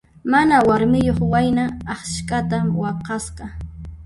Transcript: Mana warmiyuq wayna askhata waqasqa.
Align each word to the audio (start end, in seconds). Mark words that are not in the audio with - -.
Mana 0.31 0.55
warmiyuq 0.67 1.19
wayna 1.33 1.65
askhata 1.95 2.57
waqasqa. 2.81 3.45